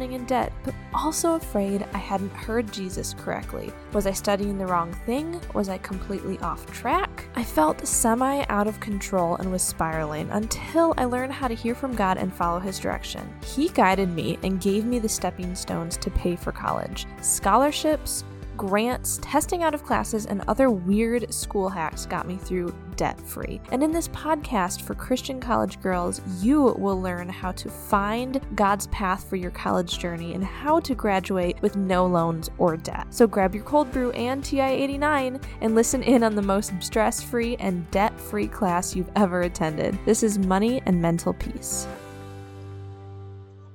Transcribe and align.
drowning 0.00 0.18
in 0.18 0.24
debt, 0.24 0.50
but 0.64 0.74
also 0.94 1.34
afraid 1.34 1.86
I 1.92 1.98
hadn't 1.98 2.32
heard 2.32 2.72
Jesus 2.72 3.14
correctly. 3.18 3.70
Was 3.92 4.06
I 4.06 4.12
studying 4.12 4.56
the 4.56 4.66
wrong 4.66 4.92
thing? 5.04 5.38
Was 5.52 5.68
I 5.68 5.76
completely 5.78 6.38
off 6.38 6.64
track? 6.72 7.26
I 7.34 7.44
felt 7.44 7.86
semi 7.86 8.44
out 8.48 8.66
of 8.66 8.80
control 8.80 9.36
and 9.36 9.52
was 9.52 9.62
spiraling 9.62 10.30
until 10.30 10.94
I 10.96 11.04
learned 11.04 11.32
how 11.32 11.48
to 11.48 11.54
hear 11.54 11.74
from 11.74 11.94
God 11.94 12.16
and 12.16 12.32
follow 12.32 12.60
His 12.60 12.78
direction. 12.78 13.30
He 13.44 13.68
guided 13.68 14.08
me 14.08 14.38
and 14.42 14.60
gave 14.60 14.86
me 14.86 14.98
the 15.00 15.08
stepping 15.08 15.54
stones 15.54 15.98
to 15.98 16.10
pay 16.10 16.34
for 16.34 16.52
college 16.52 17.06
scholarships, 17.20 18.24
grants, 18.56 19.18
testing 19.22 19.62
out 19.62 19.74
of 19.74 19.84
classes, 19.84 20.26
and 20.26 20.42
other 20.48 20.70
weird 20.70 21.32
school 21.32 21.68
hacks 21.68 22.06
got 22.06 22.26
me 22.26 22.36
through 22.36 22.74
debt 22.96 23.20
free. 23.20 23.60
And 23.72 23.82
in 23.82 23.92
this 23.92 24.08
podcast 24.08 24.82
for 24.82 24.94
Christian 24.94 25.40
college 25.40 25.80
girls, 25.80 26.20
you 26.42 26.74
will 26.78 27.00
learn 27.00 27.28
how 27.28 27.52
to 27.52 27.70
find 27.70 28.40
God's 28.54 28.86
path 28.88 29.28
for 29.28 29.36
your 29.36 29.50
college 29.52 29.98
journey 29.98 30.34
and 30.34 30.44
how 30.44 30.80
to 30.80 30.94
graduate 30.94 31.60
with 31.62 31.76
no 31.76 32.06
loans 32.06 32.50
or 32.58 32.76
debt. 32.76 33.06
So 33.10 33.26
grab 33.26 33.54
your 33.54 33.64
cold 33.64 33.90
brew 33.90 34.10
and 34.12 34.44
TI 34.44 34.60
89 34.60 35.40
and 35.62 35.74
listen 35.74 36.02
in 36.02 36.22
on 36.22 36.34
the 36.34 36.42
most 36.42 36.72
stress 36.80 37.22
free 37.22 37.56
and 37.56 37.90
debt 37.90 38.20
free 38.20 38.48
class 38.48 38.94
you've 38.94 39.10
ever 39.16 39.42
attended. 39.42 39.98
This 40.04 40.22
is 40.22 40.38
Money 40.38 40.82
and 40.84 41.00
Mental 41.00 41.32
Peace. 41.32 41.86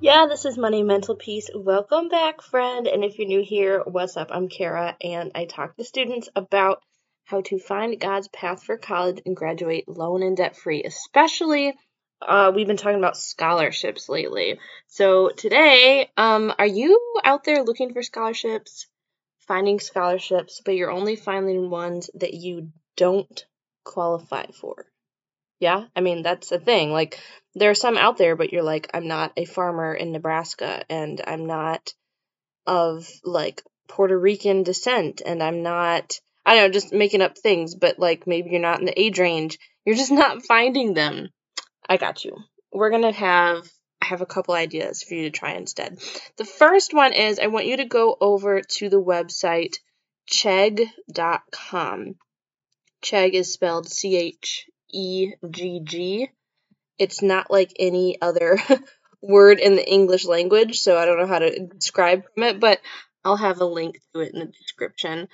Yeah, 0.06 0.28
this 0.28 0.45
is 0.45 0.56
Money 0.56 0.84
Mental 0.84 1.16
Peace. 1.16 1.50
Welcome 1.56 2.09
back, 2.09 2.44
friend. 2.44 2.88
And 2.88 3.03
if 3.03 3.17
you're 3.17 3.28
new 3.28 3.42
here, 3.44 3.81
what's 3.88 4.17
up? 4.17 4.28
I'm 4.30 4.50
Kara, 4.50 4.95
and 5.02 5.31
I 5.34 5.45
talk 5.45 5.75
to 5.78 5.84
students 5.84 6.30
about 6.36 6.84
how 7.23 7.42
to 7.42 7.58
find 7.58 8.00
God's 8.00 8.28
path 8.28 8.64
for 8.64 8.78
college 8.78 9.23
and 9.25 9.36
graduate 9.36 9.88
loan 9.88 10.22
and 10.22 10.38
debt 10.38 10.56
free, 10.58 10.84
especially. 10.84 11.73
Uh, 12.22 12.52
we've 12.53 12.67
been 12.67 12.78
talking 12.78 13.00
about 13.00 13.17
scholarships 13.17 14.08
lately. 14.08 14.59
So 14.86 15.30
today, 15.30 16.12
um, 16.17 16.53
are 16.59 16.67
you 16.67 17.02
out 17.23 17.44
there 17.44 17.64
looking 17.64 17.92
for 17.92 18.03
scholarships, 18.03 18.86
finding 19.47 19.80
scholarships, 19.80 20.62
but 20.64 20.75
you're 20.75 20.92
only 20.92 21.16
finding 21.16 21.72
ones 21.72 22.12
that 22.14 22.36
you 22.36 22.69
don't 22.95 23.44
qualify 23.84 24.45
for? 24.52 24.86
Yeah, 25.59 25.86
I 25.95 26.02
mean 26.02 26.22
that's 26.22 26.52
a 26.52 26.59
thing. 26.59 26.92
Like 26.92 27.20
there 27.56 27.70
are 27.70 27.75
some 27.75 27.98
out 27.98 28.17
there, 28.17 28.36
but 28.36 28.52
you're 28.52 28.64
like, 28.64 28.89
I'm 28.94 29.08
not 29.08 29.31
a 29.38 29.45
farmer 29.45 29.94
in 29.94 30.12
Nebraska, 30.12 30.84
and 30.89 31.22
I'm 31.25 31.45
not 31.45 31.94
of 32.67 33.08
like 33.23 33.64
Puerto 33.88 34.17
Rican 34.17 34.64
descent, 34.64 35.22
and 35.25 35.42
I'm 35.42 35.64
not, 35.64 36.20
I 36.45 36.56
don't 36.56 36.64
know, 36.67 36.73
just 36.73 36.94
making 36.94 37.22
up 37.22 37.38
things, 37.38 37.75
but 37.75 38.00
like 38.00 38.28
maybe 38.28 38.50
you're 38.50 38.59
not 38.59 38.80
in 38.80 38.86
the 38.86 39.00
age 39.00 39.20
range. 39.20 39.58
You're 39.86 39.95
just 39.95 40.12
not 40.23 40.45
finding 40.45 40.94
them. 40.94 41.30
I 41.88 41.97
got 41.97 42.25
you. 42.25 42.36
We're 42.73 42.90
gonna 42.90 43.14
have, 43.14 43.66
I 44.02 44.06
have 44.08 44.22
a 44.22 44.25
couple 44.25 44.53
ideas 44.56 45.03
for 45.03 45.14
you 45.14 45.23
to 45.23 45.30
try 45.30 45.53
instead. 45.53 46.00
The 46.38 46.45
first 46.45 46.94
one 46.94 47.14
is 47.14 47.40
I 47.40 47.47
want 47.47 47.67
you 47.67 47.78
to 47.78 47.86
go 47.86 48.17
over 48.19 48.62
to 48.62 48.90
the 48.90 49.02
website 49.02 49.75
chegg.com. 50.30 52.16
Chegg 53.01 53.34
is 53.34 53.53
spelled 53.53 53.88
C 53.88 54.18
H 54.18 54.66
E 54.91 55.34
G 55.50 55.81
G 55.84 56.29
it's 56.97 57.22
not 57.22 57.51
like 57.51 57.73
any 57.79 58.22
other 58.22 58.57
word 59.22 59.59
in 59.59 59.75
the 59.75 59.88
English 59.88 60.25
language, 60.25 60.79
so 60.79 60.97
I 60.97 61.06
don't 61.06 61.19
know 61.19 61.28
how 61.28 61.40
to 61.40 61.68
describe 61.68 62.23
from 62.34 62.44
it, 62.44 62.59
but 62.59 62.79
I'll 63.24 63.38
have 63.38 63.59
a 63.59 63.66
link 63.66 64.00
to 64.13 64.22
it 64.22 64.34
in 64.34 64.40
the 64.40 64.45
description. 64.45 65.28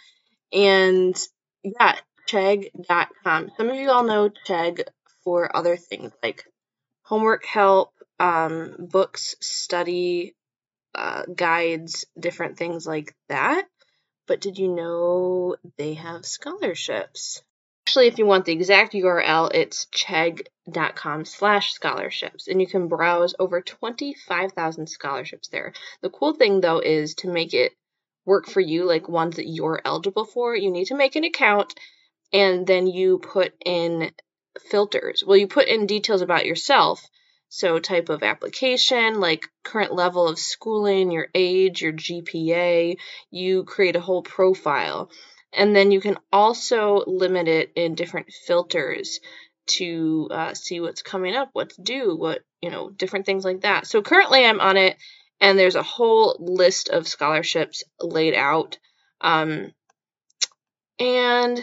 And 0.52 1.16
yeah, 1.64 1.98
Chegg.com. 2.28 3.52
Some 3.58 3.70
of 3.70 3.76
you 3.76 3.90
all 3.90 4.04
know 4.04 4.30
Chegg 4.48 4.84
for 5.24 5.56
other 5.56 5.78
things 5.78 6.12
like 6.24 6.46
homework 7.04 7.46
help, 7.46 7.94
um, 8.20 8.76
books, 8.80 9.36
study 9.40 10.36
uh, 10.96 11.24
guides, 11.34 12.06
different 12.20 12.58
things 12.58 12.88
like 12.88 13.16
that. 13.30 13.68
But 14.28 14.42
did 14.42 14.58
you 14.58 14.70
know 14.70 15.58
they 15.78 15.96
have 15.96 16.26
scholarships? 16.26 17.42
Actually, 17.88 18.08
if 18.08 18.20
you 18.20 18.26
want 18.26 18.46
the 18.46 18.54
exact 18.54 18.94
URL, 18.94 19.52
it's 19.54 19.88
chegg.com 19.88 21.26
slash 21.26 21.74
scholarships, 21.74 22.48
and 22.48 22.62
you 22.62 22.68
can 22.68 22.88
browse 22.88 23.34
over 23.40 23.60
25,000 23.60 24.88
scholarships 24.88 25.48
there. 25.50 25.74
The 26.02 26.10
cool 26.10 26.34
thing, 26.34 26.62
though, 26.62 26.80
is 26.80 27.16
to 27.16 27.28
make 27.28 27.54
it 27.54 27.74
work 28.26 28.46
for 28.46 28.62
you, 28.62 28.86
like 28.86 29.10
ones 29.10 29.38
that 29.38 29.48
you're 29.48 29.82
eligible 29.84 30.26
for, 30.26 30.56
you 30.56 30.72
need 30.72 30.86
to 30.86 30.96
make 30.96 31.16
an 31.16 31.24
account, 31.24 31.74
and 32.32 32.66
then 32.68 32.88
you 32.88 33.18
put 33.18 33.54
in 33.66 34.12
filters. 34.70 35.24
Well, 35.26 35.38
you 35.38 35.48
put 35.48 35.68
in 35.68 35.86
details 35.88 36.22
about 36.22 36.46
yourself, 36.46 37.06
so 37.50 37.80
type 37.80 38.10
of 38.10 38.24
application, 38.24 39.20
like 39.20 39.50
current 39.64 39.94
level 39.94 40.28
of 40.28 40.40
schooling, 40.40 41.12
your 41.12 41.28
age, 41.36 41.82
your 41.82 41.94
GPA, 41.94 42.96
you 43.30 43.64
create 43.64 43.96
a 43.96 44.02
whole 44.02 44.22
profile. 44.22 45.10
And 45.54 45.76
then 45.76 45.92
you 45.92 46.00
can 46.02 46.18
also 46.32 47.04
limit 47.06 47.48
it 47.48 47.72
in 47.76 47.96
different 47.96 48.32
filters 48.48 49.20
to 49.68 50.28
uh, 50.32 50.54
see 50.54 50.80
what's 50.80 51.02
coming 51.02 51.36
up, 51.36 51.50
what's 51.54 51.76
due, 51.78 52.16
what, 52.16 52.42
you 52.62 52.70
know, 52.70 52.90
different 52.90 53.26
things 53.26 53.46
like 53.46 53.62
that. 53.62 53.88
So 53.88 54.02
currently 54.02 54.46
I'm 54.46 54.60
on 54.60 54.78
it 54.78 54.98
and 55.40 55.58
there's 55.58 55.76
a 55.76 55.84
whole 55.84 56.38
list 56.40 56.90
of 56.90 57.08
scholarships 57.08 57.84
laid 58.00 58.34
out. 58.34 58.78
Um, 59.20 59.72
and 61.00 61.62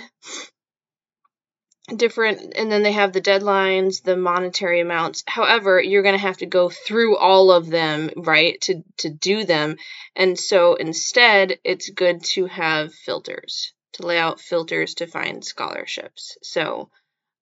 different 1.95 2.53
and 2.55 2.71
then 2.71 2.83
they 2.83 2.93
have 2.93 3.13
the 3.13 3.21
deadlines 3.21 4.03
the 4.03 4.17
monetary 4.17 4.81
amounts 4.81 5.23
however 5.27 5.81
you're 5.81 6.03
going 6.03 6.15
to 6.15 6.21
have 6.21 6.37
to 6.37 6.45
go 6.45 6.69
through 6.69 7.17
all 7.17 7.51
of 7.51 7.67
them 7.69 8.11
right 8.17 8.61
to 8.61 8.83
to 8.99 9.09
do 9.09 9.45
them 9.45 9.77
and 10.15 10.39
so 10.39 10.75
instead 10.75 11.59
it's 11.65 11.89
good 11.89 12.23
to 12.23 12.45
have 12.45 12.93
filters 12.93 13.73
to 13.95 14.07
lay 14.07 14.19
out 14.19 14.41
filters 14.41 14.95
to 14.95 15.07
find 15.07 15.45
scholarships. 15.45 16.37
So, 16.43 16.91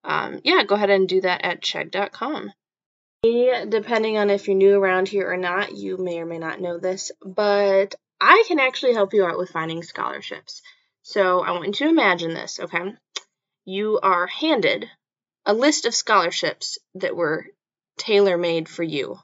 um, 0.03 0.41
yeah, 0.43 0.63
go 0.63 0.75
ahead 0.75 0.89
and 0.89 1.07
do 1.07 1.21
that 1.21 1.43
at 1.43 1.61
chegg.com. 1.61 2.51
Depending 3.23 4.17
on 4.17 4.29
if 4.29 4.47
you're 4.47 4.55
new 4.55 4.75
around 4.75 5.09
here 5.09 5.29
or 5.31 5.37
not, 5.37 5.75
you 5.75 5.97
may 5.97 6.19
or 6.19 6.25
may 6.25 6.37
not 6.37 6.61
know 6.61 6.79
this, 6.79 7.11
but 7.25 7.95
I 8.21 8.43
can 8.47 8.59
actually 8.59 8.93
help 8.93 9.13
you 9.13 9.25
out 9.25 9.37
with 9.37 9.49
finding 9.49 9.83
scholarships. 9.83 10.61
So, 11.01 11.41
I 11.41 11.51
want 11.51 11.67
you 11.67 11.73
to 11.73 11.91
imagine 11.91 12.33
this, 12.33 12.59
okay? 12.59 12.93
You 13.65 13.99
are 14.01 14.27
handed 14.27 14.89
a 15.45 15.53
list 15.53 15.85
of 15.85 15.95
scholarships 15.95 16.77
that 16.95 17.15
were 17.15 17.47
tailor 17.97 18.37
made 18.37 18.69
for 18.69 18.83
you. 18.83 19.19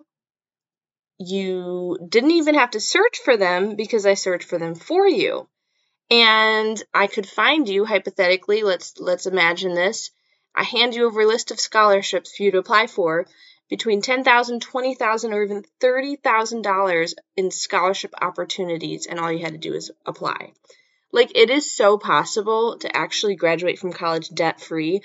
You 1.20 1.98
didn't 2.10 2.32
even 2.32 2.56
have 2.56 2.72
to 2.72 2.80
search 2.80 3.20
for 3.24 3.38
them 3.38 3.76
because 3.76 4.06
I 4.06 4.16
searched 4.16 4.48
for 4.48 4.58
them 4.58 4.76
for 4.76 5.08
you 5.08 5.48
and 6.14 6.84
I 6.94 7.08
could 7.08 7.28
find 7.28 7.68
you 7.68 7.86
hypothetically. 7.86 8.62
Let's 8.62 9.00
let's 9.00 9.26
imagine 9.26 9.74
this. 9.74 10.12
I 10.54 10.62
hand 10.62 10.94
you 10.94 11.08
over 11.08 11.22
a 11.22 11.26
list 11.26 11.50
of 11.50 11.60
scholarships 11.60 12.36
for 12.36 12.44
you 12.44 12.52
to 12.52 12.60
apply 12.60 12.86
for 12.86 13.26
between 13.68 14.04
ten 14.04 14.24
thousand, 14.24 14.62
twenty 14.62 14.94
thousand, 14.94 15.34
or 15.34 15.42
even 15.44 15.66
thirty 15.82 16.16
thousand 16.16 16.62
dollars 16.62 17.16
in 17.36 17.50
scholarship 17.50 18.14
opportunities, 18.22 19.08
and 19.08 19.20
all 19.20 19.32
you 19.32 19.40
had 19.40 19.54
to 19.54 19.58
do 19.58 19.74
is 19.74 19.90
apply. 20.06 20.54
Like 21.12 21.32
it 21.34 21.50
is 21.50 21.72
so 21.72 21.98
possible 21.98 22.78
to 22.78 22.96
actually 22.96 23.36
graduate 23.36 23.80
from 23.80 23.92
college 23.92 24.30
debt 24.30 24.62
free. 24.62 25.02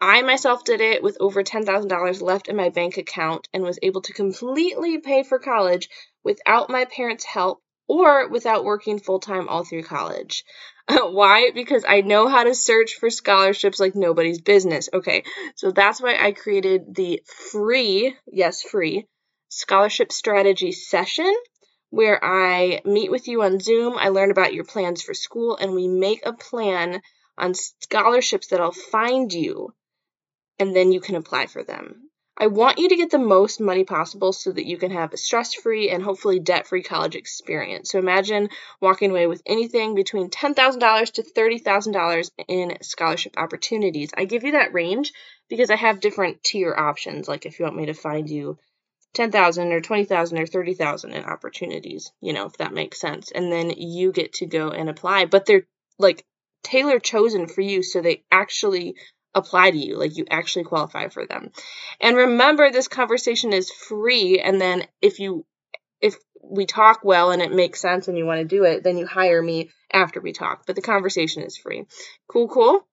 I 0.00 0.22
myself 0.22 0.64
did 0.64 0.80
it 0.80 1.04
with 1.04 1.16
over 1.20 1.42
$10,000 1.42 2.22
left 2.22 2.48
in 2.48 2.56
my 2.56 2.68
bank 2.68 2.96
account 2.98 3.48
and 3.52 3.64
was 3.64 3.80
able 3.82 4.00
to 4.02 4.12
completely 4.12 4.98
pay 4.98 5.22
for 5.24 5.40
college 5.40 5.88
without 6.22 6.70
my 6.70 6.84
parents' 6.84 7.24
help 7.24 7.62
or 7.88 8.28
without 8.28 8.64
working 8.64 8.98
full 8.98 9.18
time 9.18 9.48
all 9.48 9.64
through 9.64 9.82
college. 9.82 10.44
why? 10.88 11.50
Because 11.52 11.84
I 11.88 12.02
know 12.02 12.28
how 12.28 12.44
to 12.44 12.54
search 12.54 12.94
for 12.94 13.10
scholarships 13.10 13.80
like 13.80 13.94
nobody's 13.94 14.40
business. 14.40 14.88
Okay, 14.92 15.24
so 15.56 15.72
that's 15.72 16.00
why 16.00 16.16
I 16.16 16.32
created 16.32 16.94
the 16.94 17.22
free, 17.50 18.14
yes, 18.30 18.62
free, 18.62 19.06
scholarship 19.48 20.12
strategy 20.12 20.72
session 20.72 21.34
where 21.90 22.22
I 22.22 22.82
meet 22.84 23.10
with 23.10 23.28
you 23.28 23.42
on 23.42 23.60
Zoom. 23.60 23.96
I 23.96 24.10
learn 24.10 24.30
about 24.30 24.54
your 24.54 24.64
plans 24.64 25.02
for 25.02 25.14
school 25.14 25.56
and 25.56 25.72
we 25.72 25.88
make 25.88 26.24
a 26.24 26.34
plan 26.34 27.00
on 27.38 27.54
scholarships 27.54 28.48
that 28.48 28.60
I'll 28.60 28.72
find 28.72 29.32
you 29.32 29.72
and 30.58 30.74
then 30.74 30.92
you 30.92 31.00
can 31.00 31.14
apply 31.14 31.46
for 31.46 31.62
them. 31.62 32.07
I 32.40 32.46
want 32.46 32.78
you 32.78 32.88
to 32.88 32.96
get 32.96 33.10
the 33.10 33.18
most 33.18 33.60
money 33.60 33.82
possible 33.82 34.32
so 34.32 34.52
that 34.52 34.64
you 34.64 34.76
can 34.76 34.92
have 34.92 35.12
a 35.12 35.16
stress 35.16 35.54
free 35.54 35.90
and 35.90 36.02
hopefully 36.02 36.38
debt 36.38 36.68
free 36.68 36.84
college 36.84 37.16
experience. 37.16 37.90
So 37.90 37.98
imagine 37.98 38.50
walking 38.80 39.10
away 39.10 39.26
with 39.26 39.42
anything 39.44 39.96
between 39.96 40.30
$10,000 40.30 41.12
to 41.14 41.22
$30,000 41.22 42.30
in 42.46 42.78
scholarship 42.82 43.34
opportunities. 43.36 44.10
I 44.16 44.24
give 44.24 44.44
you 44.44 44.52
that 44.52 44.72
range 44.72 45.12
because 45.48 45.70
I 45.70 45.76
have 45.76 45.98
different 45.98 46.44
tier 46.44 46.72
options. 46.72 47.26
Like 47.26 47.44
if 47.44 47.58
you 47.58 47.64
want 47.64 47.76
me 47.76 47.86
to 47.86 47.94
find 47.94 48.30
you 48.30 48.56
10,000 49.14 49.72
or 49.72 49.80
20,000 49.80 50.38
or 50.38 50.46
30,000 50.46 51.12
in 51.12 51.24
opportunities, 51.24 52.12
you 52.20 52.32
know, 52.32 52.46
if 52.46 52.56
that 52.58 52.72
makes 52.72 53.00
sense. 53.00 53.32
And 53.32 53.50
then 53.50 53.70
you 53.76 54.12
get 54.12 54.34
to 54.34 54.46
go 54.46 54.70
and 54.70 54.88
apply, 54.88 55.24
but 55.24 55.44
they're 55.44 55.66
like 55.98 56.24
tailor 56.62 57.00
chosen 57.00 57.48
for 57.48 57.62
you 57.62 57.82
so 57.82 58.00
they 58.00 58.22
actually 58.30 58.94
apply 59.34 59.70
to 59.70 59.76
you, 59.76 59.96
like 59.96 60.16
you 60.16 60.26
actually 60.30 60.64
qualify 60.64 61.08
for 61.08 61.26
them. 61.26 61.50
And 62.00 62.16
remember, 62.16 62.70
this 62.70 62.88
conversation 62.88 63.52
is 63.52 63.70
free. 63.70 64.40
And 64.40 64.60
then 64.60 64.86
if 65.00 65.18
you, 65.18 65.44
if 66.00 66.16
we 66.42 66.66
talk 66.66 67.00
well 67.04 67.30
and 67.30 67.42
it 67.42 67.52
makes 67.52 67.80
sense 67.80 68.08
and 68.08 68.16
you 68.16 68.24
want 68.24 68.40
to 68.40 68.56
do 68.56 68.64
it, 68.64 68.82
then 68.82 68.96
you 68.96 69.06
hire 69.06 69.42
me 69.42 69.70
after 69.92 70.20
we 70.20 70.32
talk. 70.32 70.64
But 70.66 70.76
the 70.76 70.82
conversation 70.82 71.42
is 71.42 71.56
free. 71.56 71.84
Cool, 72.28 72.48
cool. 72.48 72.86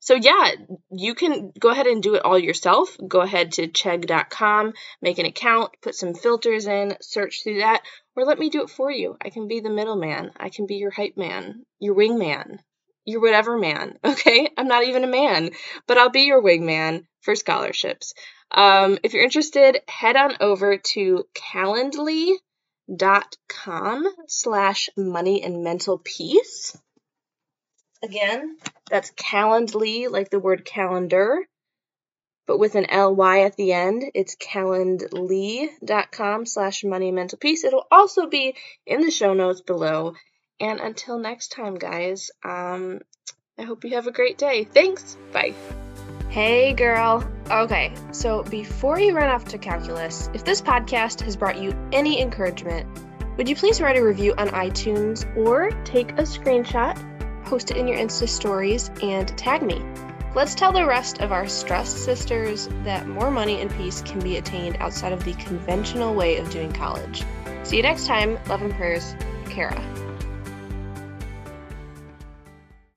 So 0.00 0.14
yeah, 0.14 0.52
you 0.90 1.14
can 1.14 1.52
go 1.58 1.70
ahead 1.70 1.86
and 1.86 2.02
do 2.02 2.14
it 2.14 2.24
all 2.24 2.38
yourself. 2.38 2.96
Go 3.08 3.22
ahead 3.22 3.52
to 3.52 3.66
chegg.com, 3.66 4.72
make 5.02 5.18
an 5.18 5.26
account, 5.26 5.72
put 5.82 5.94
some 5.94 6.14
filters 6.14 6.66
in, 6.66 6.96
search 7.00 7.42
through 7.42 7.58
that, 7.58 7.82
or 8.14 8.24
let 8.24 8.38
me 8.38 8.50
do 8.50 8.62
it 8.62 8.70
for 8.70 8.90
you. 8.90 9.16
I 9.20 9.30
can 9.30 9.48
be 9.48 9.60
the 9.60 9.70
middleman. 9.70 10.30
I 10.36 10.50
can 10.50 10.66
be 10.66 10.76
your 10.76 10.92
hype 10.92 11.16
man, 11.16 11.64
your 11.80 11.94
wingman, 11.96 12.58
your 13.06 13.22
whatever 13.22 13.56
man, 13.56 13.98
okay? 14.04 14.50
I'm 14.58 14.68
not 14.68 14.84
even 14.84 15.04
a 15.04 15.08
man, 15.08 15.52
but 15.86 15.96
I'll 15.96 16.10
be 16.10 16.22
your 16.22 16.42
wingman 16.42 17.06
for 17.22 17.34
scholarships. 17.34 18.12
Um, 18.50 18.98
if 19.02 19.14
you're 19.14 19.24
interested, 19.24 19.80
head 19.88 20.16
on 20.16 20.36
over 20.40 20.76
to 20.76 21.24
calendly.com 21.34 22.38
slash 24.28 24.90
money 24.96 25.42
and 25.42 25.64
mental 25.64 25.98
peace. 25.98 26.76
Again, 28.02 28.56
that's 28.90 29.10
calendly, 29.12 30.10
like 30.10 30.30
the 30.30 30.38
word 30.38 30.64
calendar, 30.64 31.38
but 32.46 32.58
with 32.58 32.76
an 32.76 32.86
ly 32.92 33.40
at 33.40 33.56
the 33.56 33.72
end. 33.72 34.04
It's 34.14 34.36
calendly.com 34.36 36.46
slash 36.46 36.84
money 36.84 37.08
and 37.08 37.16
mental 37.16 37.38
peace. 37.38 37.64
It'll 37.64 37.88
also 37.90 38.28
be 38.28 38.54
in 38.86 39.00
the 39.00 39.10
show 39.10 39.34
notes 39.34 39.60
below 39.60 40.14
and 40.60 40.80
until 40.80 41.18
next 41.18 41.48
time, 41.48 41.74
guys, 41.74 42.30
um, 42.44 43.00
I 43.58 43.62
hope 43.62 43.84
you 43.84 43.94
have 43.94 44.06
a 44.06 44.12
great 44.12 44.38
day. 44.38 44.64
Thanks. 44.64 45.16
Bye. 45.32 45.54
Hey, 46.28 46.74
girl. 46.74 47.26
Okay, 47.50 47.92
so 48.12 48.42
before 48.42 48.98
you 48.98 49.14
run 49.14 49.28
off 49.28 49.46
to 49.46 49.58
calculus, 49.58 50.28
if 50.34 50.44
this 50.44 50.60
podcast 50.60 51.22
has 51.22 51.36
brought 51.36 51.58
you 51.58 51.72
any 51.92 52.20
encouragement, 52.20 52.86
would 53.36 53.48
you 53.48 53.56
please 53.56 53.80
write 53.80 53.96
a 53.96 54.04
review 54.04 54.34
on 54.36 54.48
iTunes 54.48 55.24
or 55.36 55.70
take 55.84 56.12
a 56.12 56.22
screenshot, 56.22 56.96
post 57.44 57.70
it 57.70 57.76
in 57.76 57.86
your 57.86 57.96
Insta 57.96 58.28
stories, 58.28 58.90
and 59.02 59.28
tag 59.38 59.62
me? 59.62 59.82
Let's 60.34 60.54
tell 60.54 60.72
the 60.72 60.84
rest 60.84 61.22
of 61.22 61.32
our 61.32 61.48
stressed 61.48 62.04
sisters 62.04 62.68
that 62.84 63.08
more 63.08 63.30
money 63.30 63.62
and 63.62 63.70
peace 63.70 64.02
can 64.02 64.18
be 64.20 64.36
attained 64.36 64.76
outside 64.80 65.12
of 65.12 65.24
the 65.24 65.32
conventional 65.34 66.14
way 66.14 66.36
of 66.36 66.50
doing 66.50 66.72
college. 66.72 67.24
See 67.62 67.78
you 67.78 67.82
next 67.82 68.06
time. 68.06 68.38
Love 68.48 68.60
and 68.60 68.74
prayers, 68.74 69.16
Kara. 69.48 70.05